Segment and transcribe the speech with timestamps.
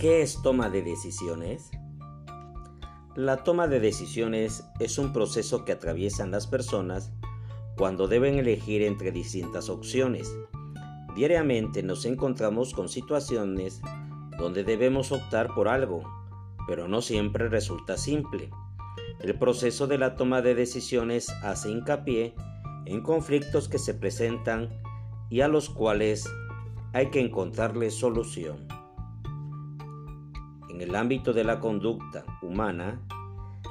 [0.00, 1.70] ¿Qué es toma de decisiones?
[3.14, 7.12] La toma de decisiones es un proceso que atraviesan las personas
[7.76, 10.34] cuando deben elegir entre distintas opciones.
[11.14, 13.82] Diariamente nos encontramos con situaciones
[14.38, 16.02] donde debemos optar por algo,
[16.66, 18.48] pero no siempre resulta simple.
[19.20, 22.34] El proceso de la toma de decisiones hace hincapié
[22.86, 24.70] en conflictos que se presentan
[25.28, 26.26] y a los cuales
[26.94, 28.79] hay que encontrarle solución.
[30.80, 33.02] En el ámbito de la conducta humana,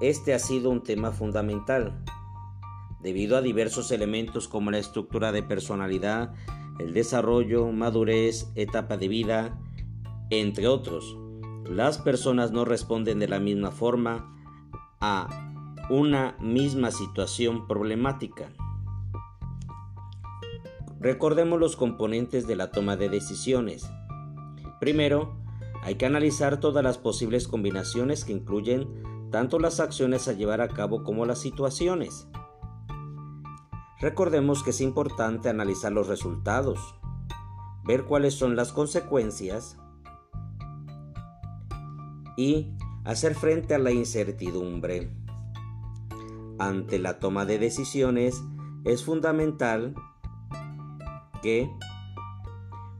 [0.00, 2.00] este ha sido un tema fundamental,
[3.00, 6.32] debido a diversos elementos como la estructura de personalidad,
[6.78, 9.58] el desarrollo, madurez, etapa de vida,
[10.30, 11.16] entre otros.
[11.68, 14.32] Las personas no responden de la misma forma
[15.00, 18.52] a una misma situación problemática.
[21.00, 23.90] Recordemos los componentes de la toma de decisiones.
[24.78, 25.41] Primero,
[25.82, 28.88] hay que analizar todas las posibles combinaciones que incluyen
[29.32, 32.28] tanto las acciones a llevar a cabo como las situaciones.
[34.00, 36.78] Recordemos que es importante analizar los resultados,
[37.84, 39.76] ver cuáles son las consecuencias
[42.36, 45.12] y hacer frente a la incertidumbre.
[46.60, 48.40] Ante la toma de decisiones
[48.84, 49.96] es fundamental
[51.42, 51.68] que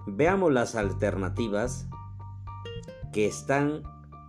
[0.07, 1.89] veamos las alternativas
[3.13, 3.83] que están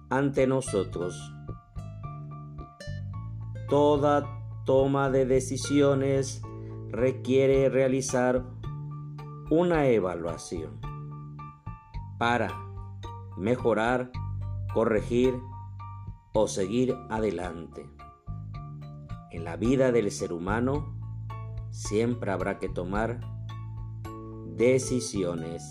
[0.09, 1.15] ante nosotros.
[3.69, 4.25] Toda
[4.65, 6.41] toma de decisiones
[6.89, 8.45] requiere realizar
[9.49, 10.79] una evaluación
[12.17, 12.49] para
[13.37, 14.11] mejorar,
[14.73, 15.33] corregir
[16.33, 17.89] o seguir adelante.
[19.31, 20.95] En la vida del ser humano
[21.71, 23.19] siempre habrá que tomar
[24.55, 25.67] decisiones.